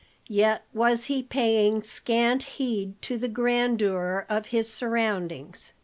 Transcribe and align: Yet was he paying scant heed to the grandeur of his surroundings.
Yet 0.27 0.63
was 0.73 1.03
he 1.03 1.21
paying 1.21 1.83
scant 1.83 2.41
heed 2.57 2.99
to 3.03 3.19
the 3.19 3.27
grandeur 3.27 4.25
of 4.29 4.47
his 4.47 4.67
surroundings. 4.67 5.73